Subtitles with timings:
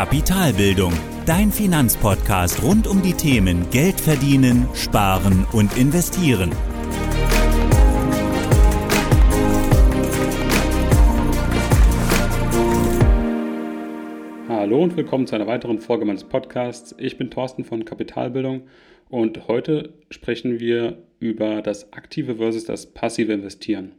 [0.00, 0.94] Kapitalbildung,
[1.26, 6.52] dein Finanzpodcast rund um die Themen Geld verdienen, sparen und investieren.
[14.48, 16.94] Hallo und willkommen zu einer weiteren Folge meines Podcasts.
[16.96, 18.62] Ich bin Thorsten von Kapitalbildung
[19.10, 23.92] und heute sprechen wir über das aktive versus das passive Investieren.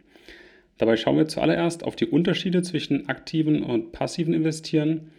[0.79, 5.11] Dabei schauen wir zuallererst auf die Unterschiede zwischen aktiven und passiven Investieren.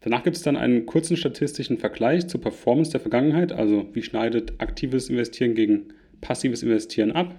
[0.00, 4.54] Danach gibt es dann einen kurzen statistischen Vergleich zur Performance der Vergangenheit, also wie schneidet
[4.58, 5.88] aktives Investieren gegen
[6.20, 7.34] passives Investieren ab.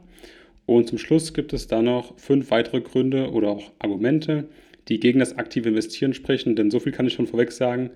[0.66, 4.50] Und zum Schluss gibt es dann noch fünf weitere Gründe oder auch Argumente,
[4.88, 7.92] die gegen das aktive Investieren sprechen, denn so viel kann ich schon vorweg sagen.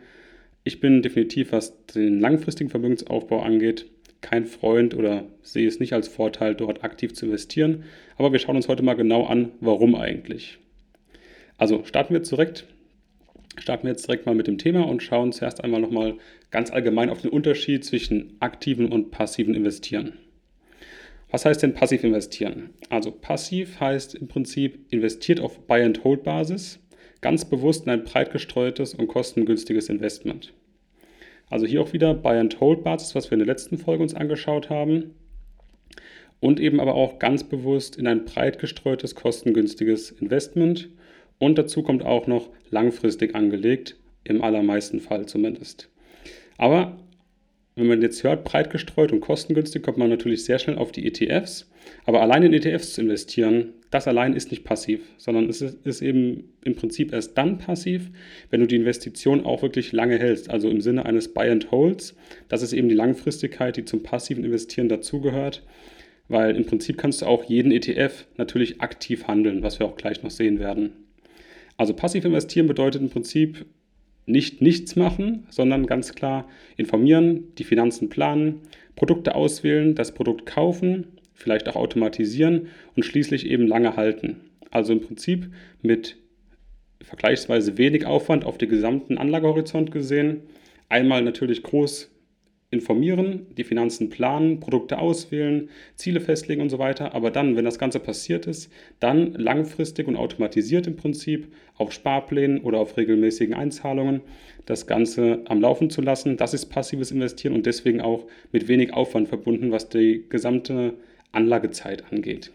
[0.63, 3.85] Ich bin definitiv, was den langfristigen Vermögensaufbau angeht,
[4.21, 7.83] kein Freund oder sehe es nicht als Vorteil, dort aktiv zu investieren.
[8.17, 10.57] Aber wir schauen uns heute mal genau an, warum eigentlich.
[11.57, 12.65] Also starten wir direkt.
[13.57, 16.15] Starten wir jetzt direkt mal mit dem Thema und schauen zuerst einmal nochmal
[16.51, 20.13] ganz allgemein auf den Unterschied zwischen aktiven und passiven Investieren.
[21.33, 22.69] Was heißt denn passiv investieren?
[22.89, 26.79] Also passiv heißt im Prinzip investiert auf Buy-and-Hold-Basis,
[27.21, 30.53] ganz bewusst in ein breit gestreutes und kostengünstiges Investment.
[31.49, 35.15] Also hier auch wieder Buy-and-Hold-Basis, was wir in der letzten Folge uns angeschaut haben.
[36.39, 40.89] Und eben aber auch ganz bewusst in ein breit gestreutes, kostengünstiges Investment.
[41.39, 45.89] Und dazu kommt auch noch langfristig angelegt, im allermeisten Fall zumindest.
[46.57, 46.97] Aber
[47.75, 51.07] wenn man jetzt hört, breit gestreut und kostengünstig, kommt man natürlich sehr schnell auf die
[51.07, 51.69] ETFs.
[52.05, 56.53] Aber allein in ETFs zu investieren, das allein ist nicht passiv, sondern es ist eben
[56.63, 58.11] im Prinzip erst dann passiv,
[58.51, 60.49] wenn du die Investition auch wirklich lange hältst.
[60.49, 62.15] Also im Sinne eines Buy and Holds.
[62.47, 65.63] Das ist eben die Langfristigkeit, die zum passiven Investieren dazugehört.
[66.27, 70.23] Weil im Prinzip kannst du auch jeden ETF natürlich aktiv handeln, was wir auch gleich
[70.23, 71.02] noch sehen werden.
[71.77, 73.65] Also passiv investieren bedeutet im Prinzip
[74.25, 76.47] nicht nichts machen, sondern ganz klar
[76.77, 78.61] informieren, die Finanzen planen,
[78.95, 84.37] Produkte auswählen, das Produkt kaufen, vielleicht auch automatisieren und schließlich eben lange halten.
[84.71, 85.51] Also im Prinzip
[85.81, 86.17] mit
[87.01, 90.41] vergleichsweise wenig Aufwand auf den gesamten Anlagehorizont gesehen.
[90.89, 92.09] Einmal natürlich groß
[92.73, 97.13] informieren, die Finanzen planen, Produkte auswählen, Ziele festlegen und so weiter.
[97.13, 102.59] Aber dann, wenn das Ganze passiert ist, dann langfristig und automatisiert im Prinzip auf Sparplänen
[102.59, 104.21] oder auf regelmäßigen Einzahlungen
[104.65, 106.35] das Ganze am Laufen zu lassen.
[106.35, 110.95] Das ist passives Investieren und deswegen auch mit wenig Aufwand verbunden, was die gesamte
[111.31, 112.51] Anlagezeit angeht.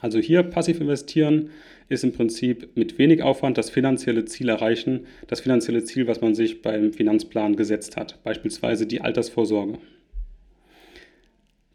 [0.00, 1.50] Also hier passiv investieren
[1.92, 6.34] ist im Prinzip mit wenig Aufwand das finanzielle Ziel erreichen, das finanzielle Ziel, was man
[6.34, 9.78] sich beim Finanzplan gesetzt hat, beispielsweise die Altersvorsorge.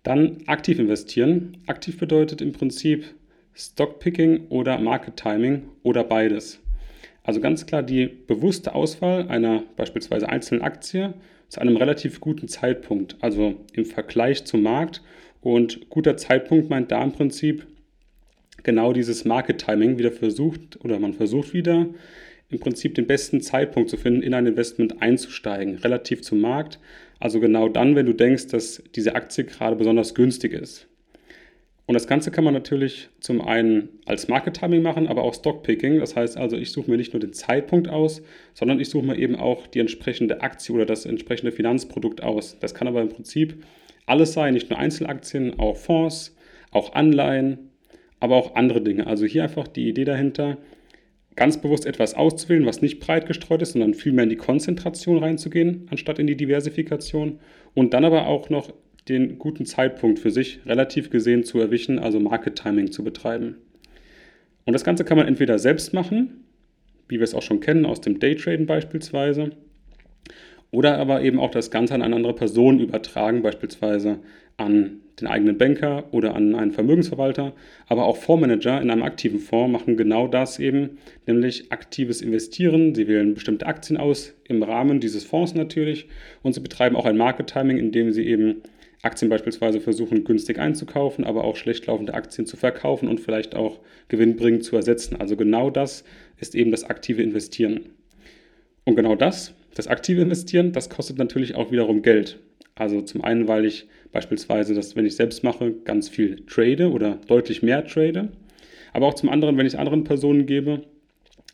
[0.04, 1.58] Dann aktiv investieren.
[1.68, 3.06] Aktiv bedeutet im Prinzip
[3.54, 6.60] Stockpicking oder Market Timing oder beides.
[7.24, 11.14] Also ganz klar die bewusste Auswahl einer beispielsweise einzelnen Aktie
[11.50, 15.02] zu einem relativ guten Zeitpunkt, also im Vergleich zum Markt.
[15.42, 17.68] Und guter Zeitpunkt meint da im Prinzip
[18.64, 21.88] genau dieses Market Timing wieder versucht oder man versucht wieder
[22.50, 26.80] im Prinzip den besten Zeitpunkt zu finden, in ein Investment einzusteigen, relativ zum Markt.
[27.20, 30.88] Also genau dann, wenn du denkst, dass diese Aktie gerade besonders günstig ist.
[31.88, 36.00] Und das Ganze kann man natürlich zum einen als Market Timing machen, aber auch Stockpicking.
[36.00, 38.22] Das heißt also, ich suche mir nicht nur den Zeitpunkt aus,
[38.54, 42.58] sondern ich suche mir eben auch die entsprechende Aktie oder das entsprechende Finanzprodukt aus.
[42.60, 43.64] Das kann aber im Prinzip
[44.06, 46.36] alles sein, nicht nur Einzelaktien, auch Fonds,
[46.72, 47.67] auch Anleihen,
[48.20, 49.08] aber auch andere Dinge.
[49.08, 50.58] Also hier einfach die Idee dahinter,
[51.36, 55.88] ganz bewusst etwas auszuwählen, was nicht breit gestreut ist, sondern vielmehr in die Konzentration reinzugehen,
[55.92, 57.40] anstatt in die Diversifikation.
[57.76, 58.74] Und dann aber auch noch
[59.08, 63.58] den guten Zeitpunkt für sich relativ gesehen zu erwischen, also Market Timing zu betreiben.
[64.66, 66.44] Und das Ganze kann man entweder selbst machen,
[67.08, 69.52] wie wir es auch schon kennen aus dem Daytraden beispielsweise,
[70.72, 74.20] oder aber eben auch das Ganze an eine andere Person übertragen, beispielsweise
[74.58, 77.54] an den eigenen Banker oder an einen Vermögensverwalter.
[77.88, 82.94] Aber auch Fondsmanager in einem aktiven Fonds machen genau das eben, nämlich aktives Investieren.
[82.94, 86.08] Sie wählen bestimmte Aktien aus, im Rahmen dieses Fonds natürlich.
[86.44, 88.62] Und sie betreiben auch ein Market Timing, indem sie eben
[89.04, 93.80] Aktien beispielsweise versuchen günstig einzukaufen, aber auch schlecht laufende Aktien zu verkaufen und vielleicht auch
[94.08, 95.16] gewinnbringend zu ersetzen.
[95.20, 96.04] Also genau das
[96.38, 97.90] ist eben das aktive Investieren.
[98.86, 102.40] Und genau das, das aktive Investieren, das kostet natürlich auch wiederum Geld.
[102.76, 107.20] Also zum einen, weil ich beispielsweise das, wenn ich selbst mache, ganz viel trade oder
[107.28, 108.30] deutlich mehr trade.
[108.94, 110.84] Aber auch zum anderen, wenn ich es anderen Personen gebe,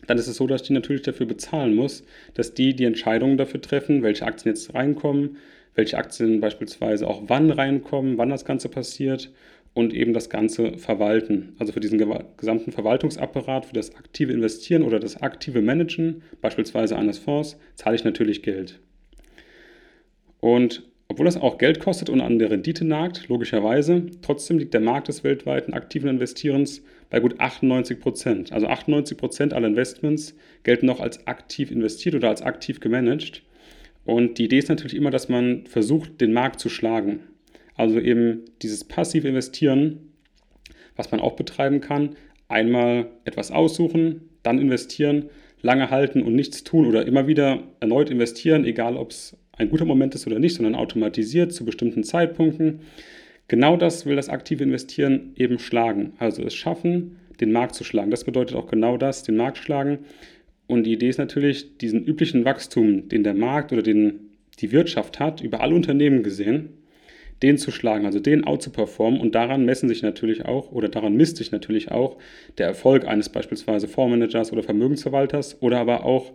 [0.07, 2.03] dann ist es so, dass ich die natürlich dafür bezahlen muss,
[2.33, 5.37] dass die die Entscheidungen dafür treffen, welche Aktien jetzt reinkommen,
[5.75, 9.31] welche Aktien beispielsweise auch wann reinkommen, wann das Ganze passiert
[9.73, 11.55] und eben das Ganze verwalten.
[11.57, 11.99] Also für diesen
[12.37, 18.03] gesamten Verwaltungsapparat, für das aktive Investieren oder das aktive Managen, beispielsweise eines Fonds, zahle ich
[18.03, 18.79] natürlich Geld.
[20.39, 24.81] Und obwohl das auch Geld kostet und an der Rendite nagt, logischerweise, trotzdem liegt der
[24.81, 28.51] Markt des weltweiten aktiven Investierens bei gut 98 Prozent.
[28.51, 33.43] Also 98 Prozent aller Investments gelten noch als aktiv investiert oder als aktiv gemanagt.
[34.05, 37.19] Und die Idee ist natürlich immer, dass man versucht, den Markt zu schlagen.
[37.75, 40.13] Also eben dieses passive Investieren,
[40.95, 42.15] was man auch betreiben kann,
[42.47, 45.29] einmal etwas aussuchen, dann investieren,
[45.61, 49.85] lange halten und nichts tun oder immer wieder erneut investieren, egal ob es ein guter
[49.85, 52.81] Moment ist oder nicht, sondern automatisiert zu bestimmten Zeitpunkten.
[53.47, 56.13] Genau das will das aktive Investieren eben schlagen.
[56.17, 58.11] Also es schaffen, den Markt zu schlagen.
[58.11, 59.99] Das bedeutet auch genau das, den Markt schlagen.
[60.67, 65.19] Und die Idee ist natürlich, diesen üblichen Wachstum, den der Markt oder den die Wirtschaft
[65.19, 66.69] hat, über alle Unternehmen gesehen,
[67.43, 69.19] den zu schlagen, also den out zu performen.
[69.19, 72.17] Und daran messen sich natürlich auch, oder daran misst sich natürlich auch
[72.57, 76.31] der Erfolg eines beispielsweise Fondsmanagers oder Vermögensverwalters oder aber auch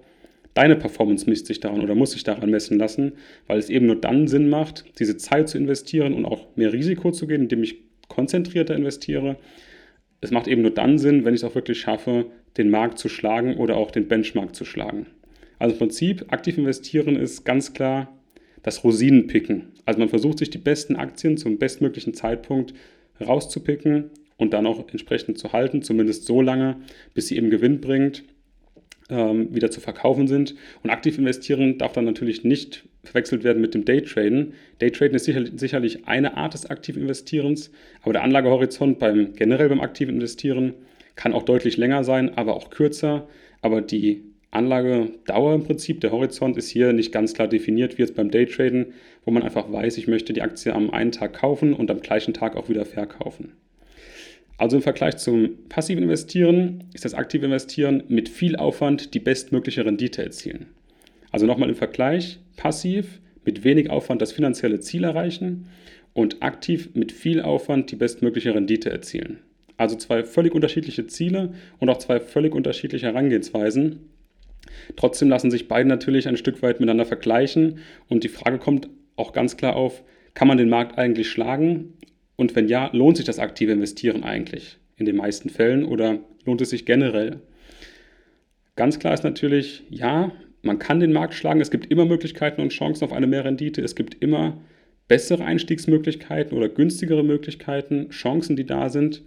[0.55, 3.13] deine Performance misst sich daran oder muss sich daran messen lassen,
[3.47, 7.11] weil es eben nur dann Sinn macht, diese Zeit zu investieren und auch mehr Risiko
[7.11, 7.77] zu gehen, indem ich
[8.09, 9.37] konzentrierter investiere.
[10.21, 12.27] Es macht eben nur dann Sinn, wenn ich es auch wirklich schaffe,
[12.57, 15.07] den Markt zu schlagen oder auch den Benchmark zu schlagen.
[15.59, 18.18] Also im Prinzip, aktiv investieren ist ganz klar
[18.63, 19.73] das Rosinenpicken.
[19.85, 22.75] Also man versucht sich die besten Aktien zum bestmöglichen Zeitpunkt
[23.21, 26.77] rauszupicken und dann auch entsprechend zu halten, zumindest so lange,
[27.15, 28.25] bis sie eben Gewinn bringt,
[29.11, 30.55] ähm, wieder zu verkaufen sind.
[30.83, 34.55] Und aktiv investieren darf dann natürlich nicht verwechselt werden mit dem Daytraden.
[34.81, 37.71] Daytraden ist sicherlich, sicherlich eine Art des aktiven Investierens,
[38.03, 40.75] aber der Anlagehorizont beim generell beim aktiven Investieren
[41.17, 43.29] kann auch deutlich länger sein, aber auch kürzer.
[43.61, 48.15] Aber die Anlagedauer im Prinzip, der Horizont ist hier nicht ganz klar definiert, wie jetzt
[48.15, 51.91] beim Daytraden, wo man einfach weiß, ich möchte die Aktie am einen Tag kaufen und
[51.91, 53.53] am gleichen Tag auch wieder verkaufen.
[54.57, 59.85] Also im Vergleich zum passiven Investieren ist das aktive Investieren mit viel Aufwand die bestmögliche
[59.85, 60.67] Rendite erzielen.
[61.31, 65.69] Also nochmal im Vergleich, passiv mit wenig Aufwand das finanzielle Ziel erreichen
[66.13, 69.39] und aktiv mit viel Aufwand die bestmögliche Rendite erzielen.
[69.77, 74.01] Also zwei völlig unterschiedliche Ziele und auch zwei völlig unterschiedliche Herangehensweisen,
[74.97, 77.79] Trotzdem lassen sich beide natürlich ein Stück weit miteinander vergleichen
[78.09, 80.03] und die Frage kommt auch ganz klar auf,
[80.35, 81.95] kann man den Markt eigentlich schlagen?
[82.37, 86.61] Und wenn ja, lohnt sich das aktive Investieren eigentlich in den meisten Fällen oder lohnt
[86.61, 87.41] es sich generell?
[88.77, 90.31] Ganz klar ist natürlich, ja,
[90.63, 91.61] man kann den Markt schlagen.
[91.61, 93.83] Es gibt immer Möglichkeiten und Chancen auf eine Mehrrendite.
[93.83, 94.61] Es gibt immer
[95.09, 99.23] bessere Einstiegsmöglichkeiten oder günstigere Möglichkeiten, Chancen, die da sind.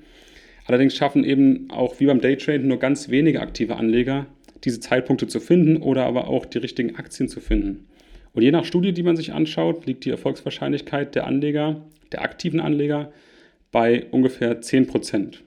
[0.65, 4.27] Allerdings schaffen eben auch wie beim Daytraden nur ganz wenige aktive Anleger
[4.63, 7.87] diese Zeitpunkte zu finden oder aber auch die richtigen Aktien zu finden.
[8.33, 11.81] Und je nach Studie, die man sich anschaut, liegt die Erfolgswahrscheinlichkeit der Anleger,
[12.11, 13.11] der aktiven Anleger,
[13.71, 15.43] bei ungefähr 10 Prozent.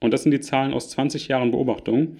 [0.00, 2.16] Und das sind die Zahlen aus 20 Jahren Beobachtung.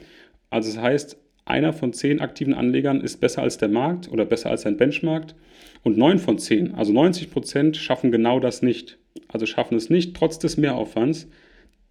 [0.51, 4.51] Also das heißt, einer von 10 aktiven Anlegern ist besser als der Markt oder besser
[4.51, 5.35] als ein Benchmark.
[5.83, 8.99] Und 9 von 10, also 90 Prozent, schaffen genau das nicht.
[9.29, 11.29] Also schaffen es nicht, trotz des Mehraufwands,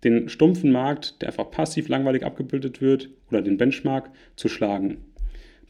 [0.06, 4.98] den stumpfen Markt, der einfach passiv langweilig abgebildet wird, oder den Benchmark zu schlagen.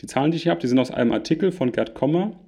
[0.01, 2.39] Die Zahlen, die ich hier habe, die sind aus einem Artikel von Gerd Kommer.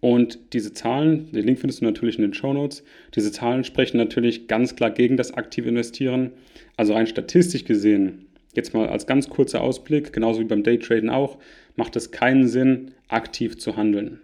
[0.00, 2.82] Und diese Zahlen, den Link findest du natürlich in den Show Notes,
[3.14, 6.32] diese Zahlen sprechen natürlich ganz klar gegen das aktive Investieren.
[6.76, 11.38] Also rein statistisch gesehen, jetzt mal als ganz kurzer Ausblick, genauso wie beim Daytraden auch,
[11.76, 14.20] macht es keinen Sinn, aktiv zu handeln.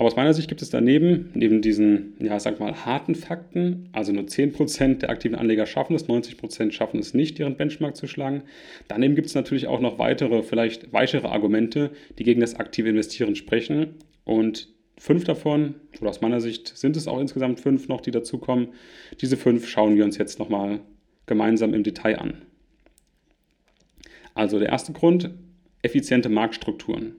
[0.00, 4.12] Aber aus meiner Sicht gibt es daneben, neben diesen, ja, sag mal, harten Fakten, also
[4.12, 8.44] nur 10% der aktiven Anleger schaffen es, 90% schaffen es nicht, ihren Benchmark zu schlagen.
[8.88, 13.36] Daneben gibt es natürlich auch noch weitere, vielleicht weichere Argumente, die gegen das aktive Investieren
[13.36, 13.96] sprechen.
[14.24, 18.68] Und fünf davon, oder aus meiner Sicht sind es auch insgesamt fünf noch, die dazukommen.
[19.20, 20.80] Diese fünf schauen wir uns jetzt nochmal
[21.26, 22.42] gemeinsam im Detail an.
[24.32, 25.28] Also der erste Grund,
[25.82, 27.16] effiziente Marktstrukturen.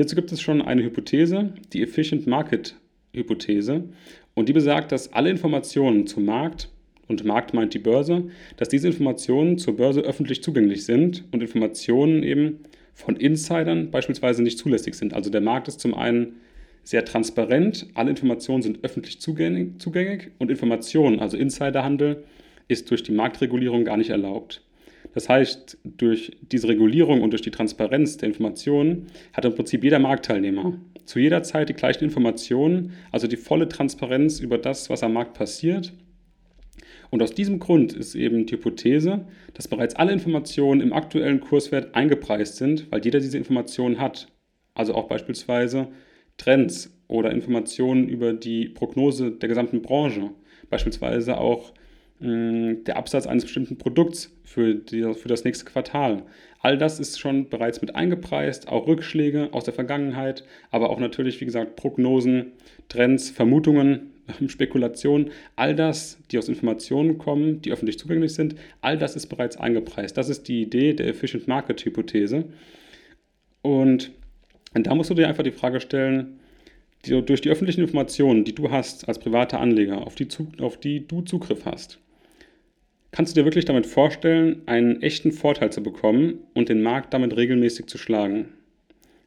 [0.00, 2.74] Hierzu gibt es schon eine Hypothese, die Efficient Market
[3.12, 3.84] Hypothese,
[4.32, 6.70] und die besagt, dass alle Informationen zum Markt,
[7.06, 12.22] und Markt meint die Börse, dass diese Informationen zur Börse öffentlich zugänglich sind und Informationen
[12.22, 12.60] eben
[12.94, 15.12] von Insidern beispielsweise nicht zulässig sind.
[15.12, 16.36] Also der Markt ist zum einen
[16.82, 22.24] sehr transparent, alle Informationen sind öffentlich zugänglich, zugänglich und Informationen, also Insiderhandel,
[22.68, 24.62] ist durch die Marktregulierung gar nicht erlaubt.
[25.12, 29.98] Das heißt, durch diese Regulierung und durch die Transparenz der Informationen hat im Prinzip jeder
[29.98, 30.74] Marktteilnehmer
[31.04, 35.34] zu jeder Zeit die gleichen Informationen, also die volle Transparenz über das, was am Markt
[35.34, 35.92] passiert.
[37.10, 41.96] Und aus diesem Grund ist eben die Hypothese, dass bereits alle Informationen im aktuellen Kurswert
[41.96, 44.28] eingepreist sind, weil jeder diese Informationen hat.
[44.74, 45.88] Also auch beispielsweise
[46.36, 50.30] Trends oder Informationen über die Prognose der gesamten Branche
[50.70, 51.72] beispielsweise auch
[52.22, 56.24] der Absatz eines bestimmten Produkts für, die, für das nächste Quartal.
[56.60, 61.40] All das ist schon bereits mit eingepreist, auch Rückschläge aus der Vergangenheit, aber auch natürlich,
[61.40, 62.52] wie gesagt, Prognosen,
[62.90, 64.10] Trends, Vermutungen,
[64.48, 69.56] Spekulationen, all das, die aus Informationen kommen, die öffentlich zugänglich sind, all das ist bereits
[69.56, 70.18] eingepreist.
[70.18, 72.44] Das ist die Idee der Efficient Market Hypothese.
[73.62, 74.10] Und
[74.74, 76.38] da musst du dir einfach die Frage stellen,
[77.06, 80.28] die, durch die öffentlichen Informationen, die du hast als privater Anleger, auf die,
[80.60, 81.98] auf die du Zugriff hast,
[83.12, 87.36] kannst du dir wirklich damit vorstellen, einen echten Vorteil zu bekommen und den Markt damit
[87.36, 88.48] regelmäßig zu schlagen.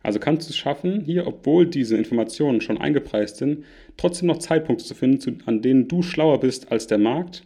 [0.01, 3.63] Also kannst du es schaffen, hier, obwohl diese Informationen schon eingepreist sind,
[3.95, 7.43] trotzdem noch Zeitpunkte zu finden, an denen du schlauer bist als der Markt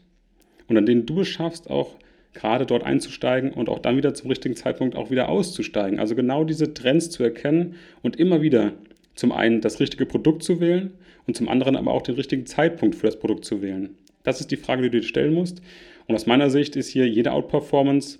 [0.67, 1.95] und an denen du es schaffst, auch
[2.33, 5.99] gerade dort einzusteigen und auch dann wieder zum richtigen Zeitpunkt auch wieder auszusteigen.
[5.99, 8.73] Also genau diese Trends zu erkennen und immer wieder
[9.15, 10.93] zum einen das richtige Produkt zu wählen
[11.25, 13.95] und zum anderen aber auch den richtigen Zeitpunkt für das Produkt zu wählen.
[14.23, 15.61] Das ist die Frage, die du dir stellen musst.
[16.07, 18.19] Und aus meiner Sicht ist hier jede Outperformance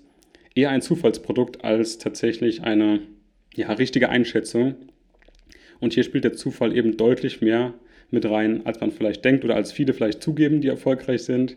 [0.54, 3.00] eher ein Zufallsprodukt als tatsächlich eine
[3.54, 4.74] ja, richtige Einschätzung.
[5.80, 7.74] Und hier spielt der Zufall eben deutlich mehr
[8.10, 11.56] mit rein, als man vielleicht denkt oder als viele vielleicht zugeben, die erfolgreich sind.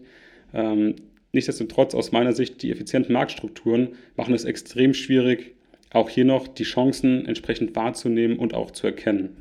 [0.54, 0.96] Ähm,
[1.32, 5.56] nichtsdestotrotz, aus meiner Sicht, die effizienten Marktstrukturen machen es extrem schwierig,
[5.92, 9.38] auch hier noch die Chancen entsprechend wahrzunehmen und auch zu erkennen.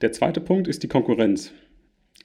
[0.00, 1.52] Der zweite Punkt ist die Konkurrenz.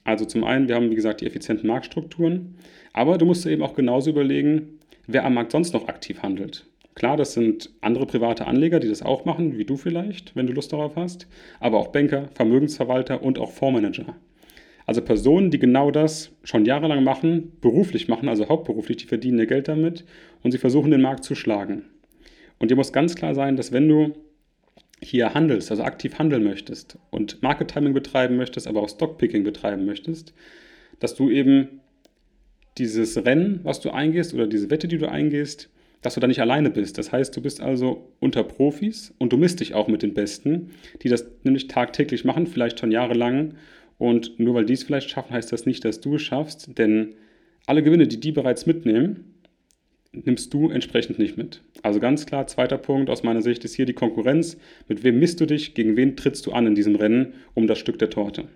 [0.04, 2.56] Also zum einen, wir haben wie gesagt die effizienten Marktstrukturen,
[2.92, 6.66] aber du musst eben auch genauso überlegen, wer am Markt sonst noch aktiv handelt.
[6.94, 10.52] Klar, das sind andere private Anleger, die das auch machen, wie du vielleicht, wenn du
[10.52, 11.28] Lust darauf hast,
[11.60, 14.16] aber auch Banker, Vermögensverwalter und auch Fondsmanager.
[14.86, 19.46] Also Personen, die genau das schon jahrelang machen, beruflich machen, also hauptberuflich, die verdienen ihr
[19.46, 20.04] Geld damit
[20.42, 21.84] und sie versuchen den Markt zu schlagen.
[22.58, 24.14] Und dir muss ganz klar sein, dass wenn du
[25.02, 29.86] hier handelst, also aktiv handeln möchtest und Market Timing betreiben möchtest, aber auch Stockpicking betreiben
[29.86, 30.34] möchtest,
[30.98, 31.80] dass du eben
[32.78, 35.70] dieses Rennen, was du eingehst oder diese Wette, die du eingehst,
[36.02, 36.98] dass du da nicht alleine bist.
[36.98, 40.70] Das heißt, du bist also unter Profis und du misst dich auch mit den Besten,
[41.02, 43.54] die das nämlich tagtäglich machen, vielleicht schon jahrelang.
[43.98, 47.14] Und nur weil die es vielleicht schaffen, heißt das nicht, dass du es schaffst, denn
[47.66, 49.29] alle Gewinne, die die bereits mitnehmen,
[50.12, 51.62] nimmst du entsprechend nicht mit.
[51.82, 54.56] Also ganz klar, zweiter Punkt aus meiner Sicht ist hier die Konkurrenz.
[54.88, 57.78] Mit wem misst du dich, gegen wen trittst du an in diesem Rennen um das
[57.78, 58.48] Stück der Torte?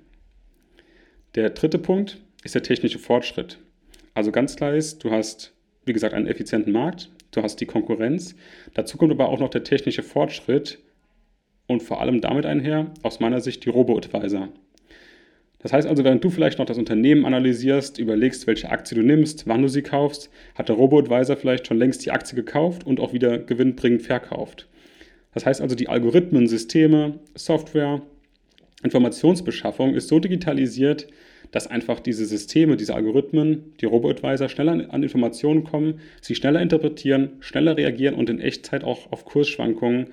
[1.34, 3.58] Der dritte Punkt ist der technische Fortschritt.
[4.14, 5.52] Also ganz klar ist, du hast,
[5.84, 8.36] wie gesagt, einen effizienten Markt, du hast die Konkurrenz.
[8.74, 10.78] Dazu kommt aber auch noch der technische Fortschritt
[11.66, 14.48] und vor allem damit einher, aus meiner Sicht, die Robo-Advisor.
[15.64, 19.48] Das heißt also, während du vielleicht noch das Unternehmen analysierst, überlegst, welche Aktie du nimmst,
[19.48, 23.14] wann du sie kaufst, hat der Robo-Advisor vielleicht schon längst die Aktie gekauft und auch
[23.14, 24.68] wieder gewinnbringend verkauft.
[25.32, 28.02] Das heißt also, die Algorithmen, Systeme, Software,
[28.82, 31.06] Informationsbeschaffung ist so digitalisiert,
[31.50, 37.38] dass einfach diese Systeme, diese Algorithmen, die Robo-Advisor schneller an Informationen kommen, sie schneller interpretieren,
[37.40, 40.08] schneller reagieren und in Echtzeit auch auf Kursschwankungen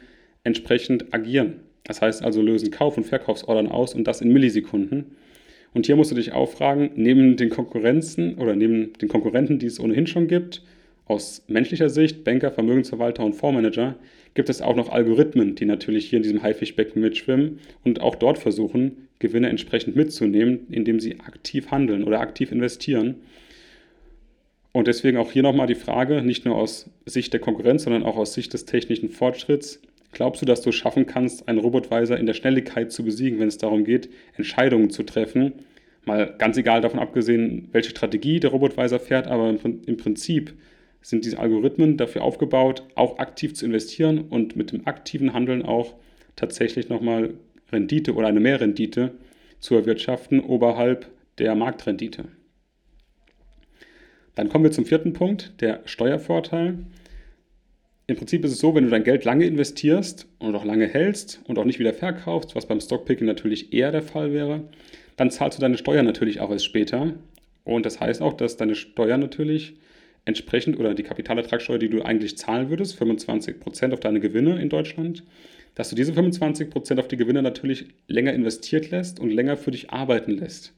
[0.45, 1.55] entsprechend agieren.
[1.83, 5.17] Das heißt also, lösen Kauf- und Verkaufsordern aus und das in Millisekunden.
[5.73, 9.67] Und hier musst du dich auch fragen, neben den Konkurrenzen oder neben den Konkurrenten, die
[9.67, 10.61] es ohnehin schon gibt,
[11.05, 13.95] aus menschlicher Sicht, Banker, Vermögensverwalter und Fondsmanager,
[14.33, 18.37] gibt es auch noch Algorithmen, die natürlich hier in diesem Haifischbecken mitschwimmen und auch dort
[18.37, 23.15] versuchen, Gewinne entsprechend mitzunehmen, indem sie aktiv handeln oder aktiv investieren.
[24.73, 28.15] Und deswegen auch hier nochmal die Frage, nicht nur aus Sicht der Konkurrenz, sondern auch
[28.15, 29.81] aus Sicht des technischen Fortschritts.
[30.11, 33.57] Glaubst du, dass du schaffen kannst, einen Robotweiser in der Schnelligkeit zu besiegen, wenn es
[33.57, 35.53] darum geht, Entscheidungen zu treffen?
[36.03, 40.53] Mal ganz egal davon abgesehen, welche Strategie der Robotweiser fährt, aber im Prinzip
[41.01, 45.95] sind diese Algorithmen dafür aufgebaut, auch aktiv zu investieren und mit dem aktiven Handeln auch
[46.35, 47.33] tatsächlich nochmal
[47.71, 49.11] Rendite oder eine Mehrrendite
[49.59, 52.25] zu erwirtschaften oberhalb der Marktrendite.
[54.35, 56.79] Dann kommen wir zum vierten Punkt, der Steuervorteil.
[58.11, 61.39] Im Prinzip ist es so, wenn du dein Geld lange investierst und auch lange hältst
[61.47, 64.65] und auch nicht wieder verkaufst, was beim Stockpicking natürlich eher der Fall wäre,
[65.15, 67.13] dann zahlst du deine Steuer natürlich auch erst später.
[67.63, 69.77] Und das heißt auch, dass deine Steuer natürlich
[70.25, 75.23] entsprechend oder die Kapitalertragssteuer, die du eigentlich zahlen würdest, 25% auf deine Gewinne in Deutschland,
[75.75, 79.91] dass du diese 25% auf die Gewinne natürlich länger investiert lässt und länger für dich
[79.91, 80.73] arbeiten lässt.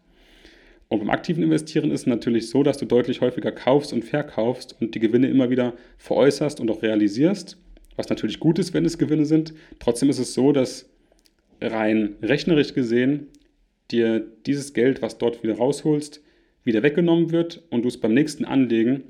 [0.90, 4.76] Und beim aktiven Investieren ist es natürlich so, dass du deutlich häufiger kaufst und verkaufst
[4.80, 7.58] und die Gewinne immer wieder veräußerst und auch realisierst,
[7.96, 9.54] was natürlich gut ist, wenn es Gewinne sind.
[9.80, 10.90] Trotzdem ist es so, dass
[11.62, 13.28] rein rechnerisch gesehen
[13.92, 16.22] dir dieses Geld, was dort wieder rausholst,
[16.64, 19.04] wieder weggenommen wird und du es beim nächsten Anlegen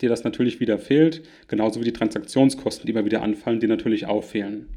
[0.00, 4.06] dir das natürlich wieder fehlt, genauso wie die Transaktionskosten, die immer wieder anfallen, die natürlich
[4.06, 4.68] auch fehlen.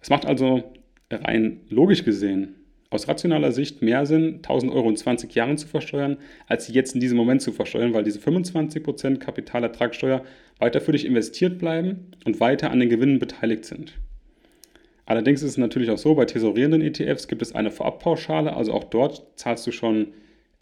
[0.00, 0.72] Es macht also
[1.10, 2.54] rein logisch gesehen
[2.94, 6.94] aus rationaler Sicht mehr Sinn, 1000 Euro in 20 Jahren zu versteuern, als sie jetzt
[6.94, 10.24] in diesem Moment zu versteuern, weil diese 25% Kapitalertragssteuer
[10.58, 13.94] weiter für dich investiert bleiben und weiter an den Gewinnen beteiligt sind.
[15.06, 18.84] Allerdings ist es natürlich auch so, bei tesorierenden ETFs gibt es eine Vorabpauschale, also auch
[18.84, 20.08] dort zahlst du schon,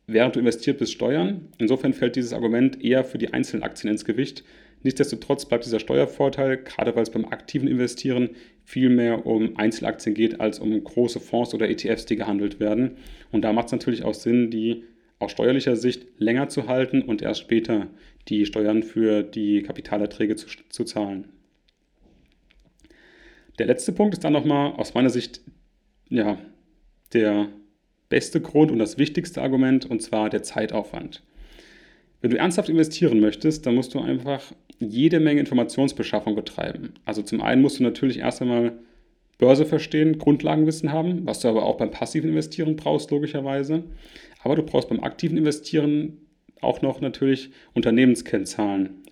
[0.07, 1.49] während du investiert bist, Steuern.
[1.59, 4.43] Insofern fällt dieses Argument eher für die einzelnen Aktien ins Gewicht.
[4.83, 8.31] Nichtsdestotrotz bleibt dieser Steuervorteil, gerade weil es beim aktiven Investieren
[8.65, 12.93] viel mehr um Einzelaktien geht als um große Fonds oder ETFs, die gehandelt werden.
[13.31, 14.85] Und da macht es natürlich auch Sinn, die
[15.19, 17.89] aus steuerlicher Sicht länger zu halten und erst später
[18.29, 21.29] die Steuern für die Kapitalerträge zu, zu zahlen.
[23.59, 25.41] Der letzte Punkt ist dann nochmal aus meiner Sicht
[26.09, 26.39] ja,
[27.13, 27.49] der
[28.09, 31.23] beste Grund und das wichtigste Argument, und zwar der Zeitaufwand.
[32.21, 36.95] Wenn du ernsthaft investieren möchtest, dann musst du einfach jede Menge Informationsbeschaffung betreiben.
[37.05, 38.73] Also zum einen musst du natürlich erst einmal
[39.39, 43.85] Börse verstehen, Grundlagenwissen haben, was du aber auch beim passiven Investieren brauchst, logischerweise.
[44.43, 46.19] Aber du brauchst beim aktiven Investieren
[46.61, 49.03] auch noch natürlich Unternehmenskennzahlen,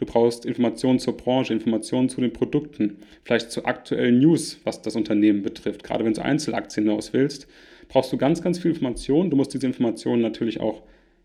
[0.00, 4.96] Du brauchst Informationen zur Branche, Informationen zu den Produkten, vielleicht zu aktuellen News, was das
[4.96, 5.84] Unternehmen betrifft.
[5.84, 7.46] Gerade wenn du Einzelaktien auswählst,
[7.88, 9.28] brauchst du ganz, ganz viel Informationen.
[9.28, 10.84] Du musst diese Informationen natürlich auch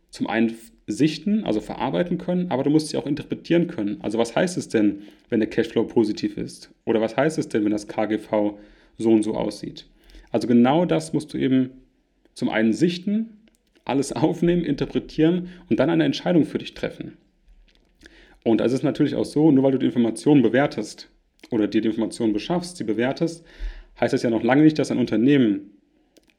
[0.10, 3.98] zum einen sichten, also verarbeiten können, aber du musst sie auch interpretieren können.
[4.01, 6.72] Also was heißt es denn, wenn der Cashflow positiv ist?
[6.86, 8.54] Oder was heißt es denn, wenn das KGV
[8.98, 9.88] so und so aussieht?
[10.32, 11.72] Also genau das musst du eben
[12.34, 13.48] zum einen sichten,
[13.84, 17.18] alles aufnehmen, interpretieren und dann eine Entscheidung für dich treffen.
[18.44, 21.10] Und es ist natürlich auch so, nur weil du die Informationen bewertest
[21.50, 23.44] oder dir die Informationen beschaffst, sie bewertest,
[24.00, 25.72] heißt das ja noch lange nicht, dass ein Unternehmen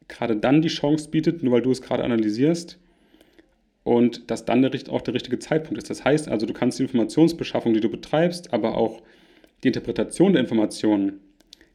[0.06, 2.78] gerade dann die Chance bietet, nur weil du es gerade analysierst
[3.86, 5.88] und dass dann der, auch der richtige Zeitpunkt ist.
[5.88, 9.00] Das heißt also, du kannst die Informationsbeschaffung, die du betreibst, aber auch
[9.62, 11.20] die Interpretation der Informationen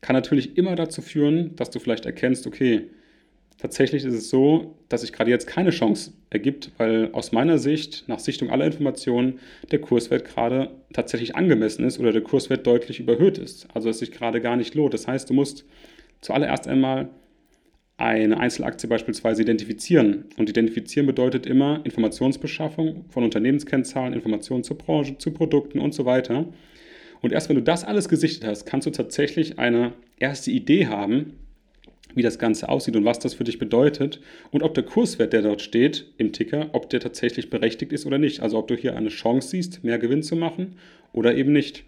[0.02, 2.90] kann natürlich immer dazu führen, dass du vielleicht erkennst, okay,
[3.62, 8.06] Tatsächlich ist es so, dass sich gerade jetzt keine Chance ergibt, weil aus meiner Sicht,
[8.08, 9.38] nach Sichtung aller Informationen,
[9.72, 13.68] der Kurswert gerade tatsächlich angemessen ist oder der Kurswert deutlich überhöht ist.
[13.72, 14.96] Also es sich gerade gar nicht lohnt.
[14.96, 15.64] Das heißt, du musst
[16.22, 17.10] zuallererst einmal
[18.02, 20.26] eine Einzelaktie beispielsweise identifizieren.
[20.38, 26.46] Und identifizieren bedeutet immer Informationsbeschaffung von Unternehmenskennzahlen, Informationen zur Branche, zu Produkten und so weiter.
[27.22, 31.34] Und erst wenn du das alles gesichtet hast, kannst du tatsächlich eine erste Idee haben,
[32.16, 34.20] wie das Ganze aussieht und was das für dich bedeutet
[34.52, 38.18] und ob der Kurswert, der dort steht im Ticker, ob der tatsächlich berechtigt ist oder
[38.18, 38.42] nicht.
[38.42, 40.76] Also ob du hier eine Chance siehst, mehr Gewinn zu machen
[41.14, 41.86] oder eben nicht.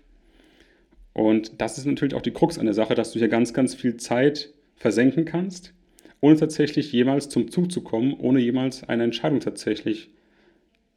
[1.13, 3.75] Und das ist natürlich auch die Krux an der Sache, dass du hier ganz, ganz
[3.75, 5.73] viel Zeit versenken kannst,
[6.23, 10.09] ohne tatsächlich jemals zum Zug zu kommen, ohne jemals eine Entscheidung tatsächlich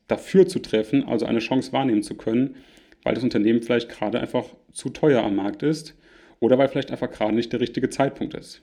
[0.07, 2.55] dafür zu treffen, also eine Chance wahrnehmen zu können,
[3.03, 5.97] weil das Unternehmen vielleicht gerade einfach zu teuer am Markt ist
[6.39, 8.62] oder weil vielleicht einfach gerade nicht der richtige Zeitpunkt ist.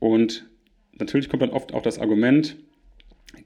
[0.00, 0.44] Und
[0.98, 2.56] natürlich kommt dann oft auch das Argument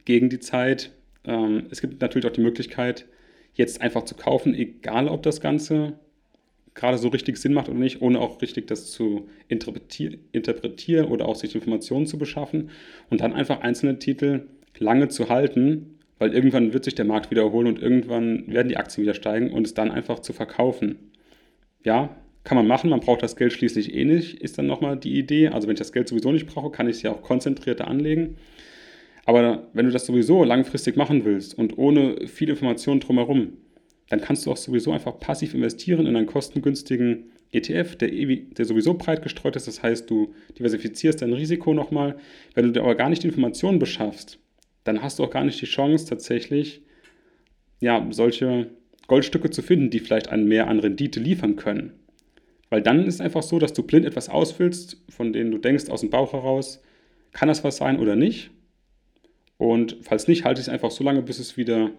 [0.07, 0.93] gegen die Zeit.
[1.27, 3.05] Ähm, es gibt natürlich auch die Möglichkeit,
[3.53, 5.99] jetzt einfach zu kaufen, egal ob das Ganze
[6.77, 11.27] gerade so richtig Sinn macht oder nicht, ohne auch richtig das zu interpretieren, interpretieren oder
[11.27, 12.71] auch sich Informationen zu beschaffen
[13.11, 14.47] und dann einfach einzelne Titel
[14.79, 19.03] lange zu halten, weil irgendwann wird sich der Markt wiederholen und irgendwann werden die Aktien
[19.03, 20.97] wieder steigen und es dann einfach zu verkaufen.
[21.83, 25.19] Ja, kann man machen, man braucht das Geld schließlich eh nicht, ist dann nochmal die
[25.19, 25.49] Idee.
[25.49, 28.37] Also wenn ich das Geld sowieso nicht brauche, kann ich es ja auch konzentrierter anlegen.
[29.25, 33.55] Aber wenn du das sowieso langfristig machen willst und ohne viel Information drumherum,
[34.09, 38.95] dann kannst du auch sowieso einfach passiv investieren in einen kostengünstigen ETF, der, der sowieso
[38.95, 39.67] breit gestreut ist.
[39.67, 42.17] Das heißt, du diversifizierst dein Risiko nochmal.
[42.55, 44.39] Wenn du dir aber gar nicht die Informationen beschaffst,
[44.85, 46.83] dann hast du auch gar nicht die Chance, tatsächlich
[47.81, 48.71] ja, solche
[49.07, 51.93] Goldstücke zu finden, die vielleicht einen mehr an Rendite liefern können.
[52.71, 55.89] Weil dann ist es einfach so, dass du blind etwas ausfüllst, von dem du denkst
[55.89, 56.83] aus dem Bauch heraus,
[57.33, 58.51] kann das was sein oder nicht?
[59.59, 61.91] Und falls nicht, halte ich es einfach so lange, bis es wieder,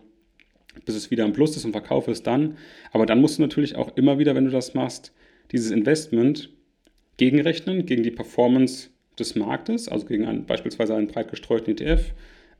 [0.86, 2.58] bis es wieder am Plus ist und verkaufe es dann.
[2.92, 5.14] Aber dann musst du natürlich auch immer wieder, wenn du das machst,
[5.52, 6.50] dieses Investment
[7.18, 12.14] gegenrechnen, gegen die Performance des Marktes, also gegen einen, beispielsweise einen breit gestreuten ETF.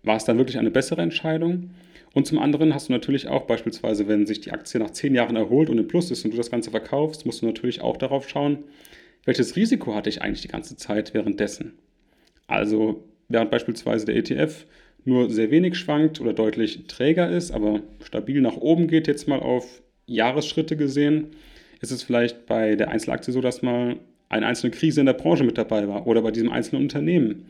[0.04, 1.72] War es dann wirklich eine bessere Entscheidung?
[2.14, 5.36] Und zum anderen hast du natürlich auch beispielsweise, wenn sich die Aktie nach zehn Jahren
[5.36, 8.28] erholt und im Plus ist und du das Ganze verkaufst, musst du natürlich auch darauf
[8.28, 8.64] schauen,
[9.26, 11.74] welches Risiko hatte ich eigentlich die ganze Zeit währenddessen.
[12.48, 14.66] Also während beispielsweise der ETF
[15.06, 19.40] nur sehr wenig schwankt oder deutlich träger ist, aber stabil nach oben geht, jetzt mal
[19.40, 21.28] auf Jahresschritte gesehen,
[21.82, 23.98] ist es vielleicht bei der Einzelaktie so, dass mal
[24.30, 27.46] eine einzelne Krise in der Branche mit dabei war oder bei diesem einzelnen Unternehmen.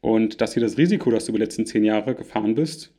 [0.00, 2.92] Und dass hier das Risiko, das du über die letzten zehn Jahre gefahren bist,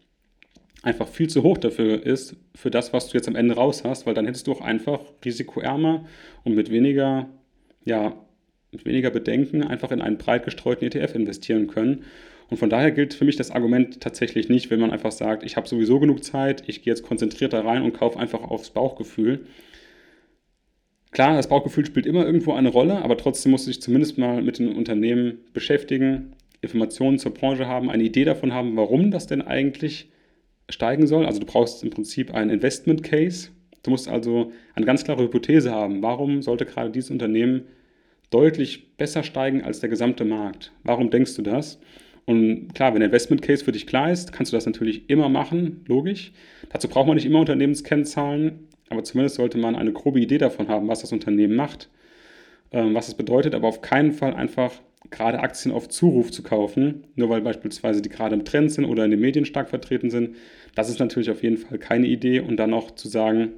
[0.82, 4.06] einfach viel zu hoch dafür ist, für das, was du jetzt am Ende raus hast,
[4.06, 6.06] weil dann hättest du auch einfach risikoärmer
[6.43, 7.30] und mit weniger,
[7.86, 8.13] ja,
[8.71, 12.04] mit weniger Bedenken einfach in einen breit gestreuten ETF investieren können.
[12.50, 15.58] Und von daher gilt für mich das Argument tatsächlich nicht, wenn man einfach sagt, ich
[15.58, 19.48] habe sowieso genug Zeit, ich gehe jetzt konzentriert da rein und kaufe einfach aufs Bauchgefühl.
[21.12, 24.60] Klar, das Bauchgefühl spielt immer irgendwo eine Rolle, aber trotzdem muss sich zumindest mal mit
[24.60, 30.10] den Unternehmen beschäftigen, Informationen zur Branche haben, eine Idee davon haben, warum das denn eigentlich
[30.70, 31.26] steigen soll.
[31.26, 33.50] Also du brauchst im Prinzip einen Investment Case.
[33.84, 36.02] Du musst also eine ganz klare Hypothese haben.
[36.02, 37.64] Warum sollte gerade dieses Unternehmen
[38.30, 40.74] deutlich besser steigen als der gesamte Markt?
[40.84, 41.80] Warum denkst du das?
[42.26, 45.30] Und klar, wenn der Investment Case für dich klar ist, kannst du das natürlich immer
[45.30, 46.32] machen, logisch.
[46.70, 50.88] Dazu braucht man nicht immer Unternehmenskennzahlen, aber zumindest sollte man eine grobe Idee davon haben,
[50.88, 51.90] was das Unternehmen macht,
[52.72, 57.06] ähm, was es bedeutet, aber auf keinen Fall einfach gerade Aktien auf Zuruf zu kaufen,
[57.16, 60.36] nur weil beispielsweise die gerade im Trend sind oder in den Medien stark vertreten sind.
[60.74, 63.54] Das ist natürlich auf jeden Fall keine Idee und dann auch zu sagen,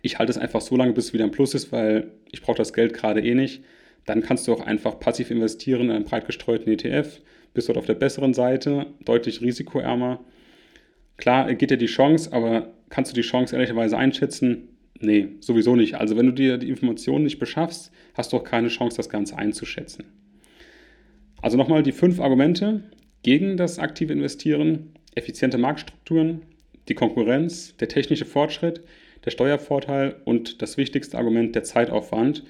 [0.00, 2.56] ich halte es einfach so lange, bis es wieder ein Plus ist, weil ich brauche
[2.56, 3.64] das Geld gerade eh nicht.
[4.06, 7.20] Dann kannst du auch einfach passiv investieren in einen breit gestreuten ETF
[7.54, 10.20] bist dort auf der besseren Seite, deutlich risikoärmer.
[11.16, 14.68] Klar geht dir die Chance, aber kannst du die Chance ehrlicherweise einschätzen?
[15.00, 15.94] Nee, sowieso nicht.
[15.94, 19.36] Also wenn du dir die Informationen nicht beschaffst, hast du auch keine Chance, das Ganze
[19.36, 20.04] einzuschätzen.
[21.40, 22.82] Also nochmal die fünf Argumente
[23.22, 24.92] gegen das aktive Investieren.
[25.14, 26.42] Effiziente Marktstrukturen,
[26.88, 28.82] die Konkurrenz, der technische Fortschritt,
[29.24, 32.44] der Steuervorteil und das wichtigste Argument, der Zeitaufwand.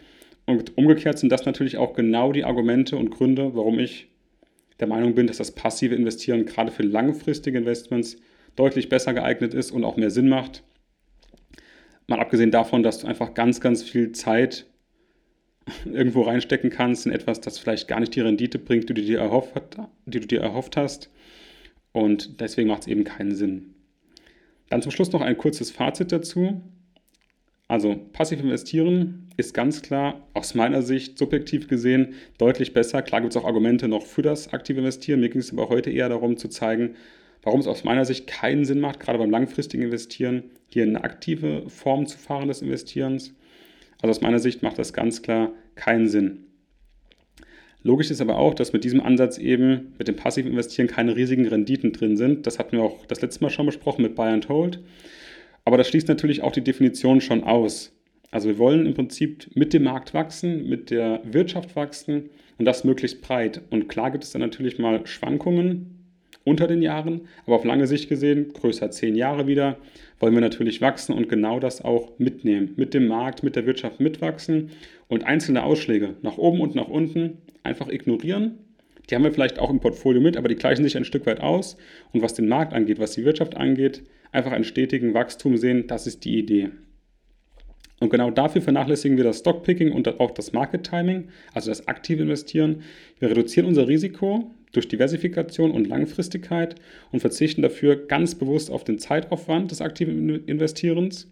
[0.46, 4.07] Und umgekehrt sind das natürlich auch genau die Argumente und Gründe, warum ich
[4.80, 8.16] der Meinung bin, dass das passive Investieren gerade für langfristige Investments
[8.56, 10.62] deutlich besser geeignet ist und auch mehr Sinn macht.
[12.06, 14.66] Mal abgesehen davon, dass du einfach ganz, ganz viel Zeit
[15.84, 19.18] irgendwo reinstecken kannst in etwas, das vielleicht gar nicht die Rendite bringt, die du dir
[19.18, 19.52] erhofft,
[20.06, 21.10] die du dir erhofft hast.
[21.92, 23.74] Und deswegen macht es eben keinen Sinn.
[24.70, 26.62] Dann zum Schluss noch ein kurzes Fazit dazu.
[27.68, 33.02] Also passiv investieren ist ganz klar aus meiner Sicht subjektiv gesehen deutlich besser.
[33.02, 35.20] Klar gibt es auch Argumente noch für das aktive Investieren.
[35.20, 36.96] Mir ging es aber heute eher darum zu zeigen,
[37.42, 41.68] warum es aus meiner Sicht keinen Sinn macht, gerade beim langfristigen Investieren, hier eine aktive
[41.68, 43.34] Form zu fahren des Investierens.
[44.00, 46.44] Also aus meiner Sicht macht das ganz klar keinen Sinn.
[47.82, 51.46] Logisch ist aber auch, dass mit diesem Ansatz eben mit dem passiven Investieren keine riesigen
[51.46, 52.46] Renditen drin sind.
[52.46, 54.80] Das hatten wir auch das letzte Mal schon besprochen mit Buy and Hold.
[55.68, 57.94] Aber das schließt natürlich auch die Definition schon aus.
[58.30, 62.84] Also wir wollen im Prinzip mit dem Markt wachsen, mit der Wirtschaft wachsen und das
[62.84, 63.60] möglichst breit.
[63.68, 66.06] Und klar gibt es dann natürlich mal Schwankungen
[66.42, 69.76] unter den Jahren, aber auf lange Sicht gesehen, größer zehn Jahre wieder,
[70.20, 72.72] wollen wir natürlich wachsen und genau das auch mitnehmen.
[72.76, 74.70] Mit dem Markt, mit der Wirtschaft mitwachsen
[75.06, 78.56] und einzelne Ausschläge nach oben und nach unten einfach ignorieren.
[79.08, 81.40] Die haben wir vielleicht auch im Portfolio mit, aber die gleichen sich ein Stück weit
[81.40, 81.76] aus.
[82.12, 86.06] Und was den Markt angeht, was die Wirtschaft angeht, einfach einen stetigen Wachstum sehen, das
[86.06, 86.70] ist die Idee.
[88.00, 92.22] Und genau dafür vernachlässigen wir das Stockpicking und auch das Market Timing, also das aktive
[92.22, 92.82] Investieren.
[93.18, 96.76] Wir reduzieren unser Risiko durch Diversifikation und Langfristigkeit
[97.10, 101.28] und verzichten dafür ganz bewusst auf den Zeitaufwand des aktiven Investierens,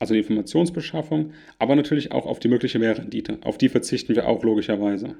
[0.00, 3.38] also die Informationsbeschaffung, aber natürlich auch auf die mögliche Mehrrendite.
[3.42, 5.16] Auf die verzichten wir auch logischerweise.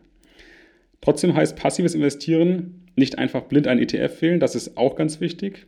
[1.00, 5.66] Trotzdem heißt passives Investieren nicht einfach blind ein ETF wählen, das ist auch ganz wichtig.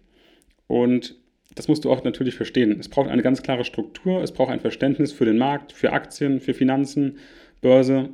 [0.66, 1.16] Und
[1.54, 2.76] das musst du auch natürlich verstehen.
[2.78, 6.40] Es braucht eine ganz klare Struktur, es braucht ein Verständnis für den Markt, für Aktien,
[6.40, 7.18] für Finanzen,
[7.60, 8.10] Börse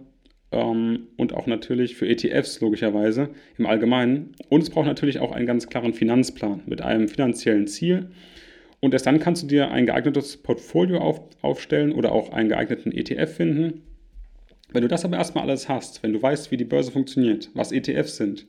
[0.52, 4.32] ähm, und auch natürlich für ETFs logischerweise im Allgemeinen.
[4.48, 8.10] Und es braucht natürlich auch einen ganz klaren Finanzplan mit einem finanziellen Ziel.
[8.80, 12.92] Und erst dann kannst du dir ein geeignetes Portfolio auf, aufstellen oder auch einen geeigneten
[12.92, 13.82] ETF finden.
[14.72, 17.72] Wenn du das aber erstmal alles hast, wenn du weißt, wie die Börse funktioniert, was
[17.72, 18.46] ETFs sind,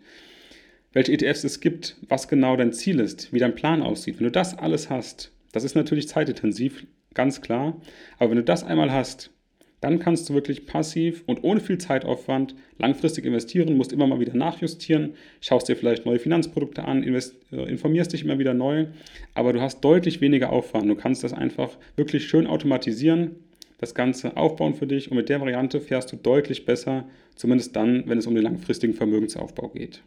[0.93, 4.19] welche ETFs es gibt, was genau dein Ziel ist, wie dein Plan aussieht.
[4.19, 7.79] Wenn du das alles hast, das ist natürlich zeitintensiv, ganz klar,
[8.17, 9.31] aber wenn du das einmal hast,
[9.79, 14.35] dann kannst du wirklich passiv und ohne viel Zeitaufwand langfristig investieren, musst immer mal wieder
[14.35, 17.21] nachjustieren, schaust dir vielleicht neue Finanzprodukte an, äh,
[17.69, 18.87] informierst dich immer wieder neu,
[19.35, 20.89] aber du hast deutlich weniger Aufwand.
[20.89, 23.35] Du kannst das einfach wirklich schön automatisieren,
[23.77, 28.03] das Ganze aufbauen für dich und mit der Variante fährst du deutlich besser, zumindest dann,
[28.07, 30.01] wenn es um den langfristigen Vermögensaufbau geht.